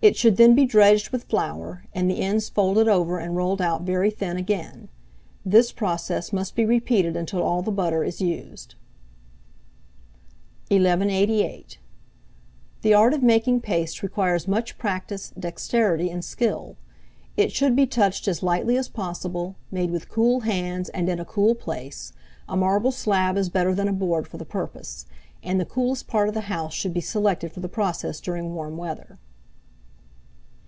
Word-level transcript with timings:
It 0.00 0.16
should 0.16 0.36
then 0.36 0.54
be 0.54 0.64
dredged 0.64 1.10
with 1.10 1.24
flour, 1.24 1.82
and 1.92 2.08
the 2.08 2.20
ends 2.20 2.48
folded 2.48 2.86
over 2.86 3.18
and 3.18 3.34
rolled 3.34 3.60
out 3.60 3.82
very 3.82 4.12
thin 4.12 4.36
again: 4.36 4.88
this 5.44 5.72
process 5.72 6.32
must 6.32 6.54
be 6.54 6.64
repeated 6.64 7.16
until 7.16 7.42
all 7.42 7.62
the 7.62 7.72
butter 7.72 8.04
is 8.04 8.20
used. 8.20 8.76
[Illustration: 10.70 10.84
PASTE 10.84 10.98
PINCERS 11.00 11.02
AND 11.02 11.10
JAGGER, 11.10 11.78
FOR 12.80 12.88
ORNAMENTING 12.88 12.88
THE 12.88 12.90
EDGES 12.92 12.92
OF 12.92 12.92
PIE 12.92 12.92
CRUSTS.] 12.92 12.92
1188. 12.92 12.92
The 12.92 12.94
art 12.94 13.14
of 13.14 13.22
making 13.24 13.60
paste 13.60 14.02
requires 14.04 14.48
much 14.48 14.78
practice, 14.78 15.32
dexterity, 15.36 16.10
and 16.10 16.24
skill: 16.24 16.76
it 17.36 17.50
should 17.52 17.74
be 17.74 17.86
touched 17.88 18.28
as 18.28 18.42
lightly 18.44 18.78
as 18.78 18.88
possible, 18.88 19.56
made 19.72 19.90
with 19.90 20.08
cool 20.08 20.40
hands 20.46 20.88
and 20.90 21.08
in 21.08 21.18
a 21.18 21.24
cool 21.24 21.56
place 21.56 22.12
(a 22.48 22.56
marble 22.56 22.92
slab 22.92 23.36
is 23.36 23.48
better 23.48 23.74
than 23.74 23.88
a 23.88 23.92
board 23.92 24.28
for 24.28 24.36
the 24.36 24.44
purpose), 24.44 25.06
and 25.42 25.58
the 25.58 25.64
coolest 25.64 26.06
part 26.06 26.28
of 26.28 26.34
the 26.34 26.42
house 26.42 26.72
should 26.72 26.94
be 26.94 27.00
selected 27.00 27.50
for 27.50 27.58
the 27.58 27.68
process 27.68 28.20
during 28.20 28.54
warm 28.54 28.76
weather. 28.76 29.18